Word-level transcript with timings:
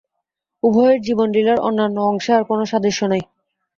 উভয়ের 0.63 0.99
জীবনলীলার 1.01 1.59
অন্যান্য 1.59 1.97
অংশে 2.03 2.31
আর 2.33 2.43
কোন 2.43 2.59
সাদৃশ্য 2.65 3.01
নাই। 3.07 3.21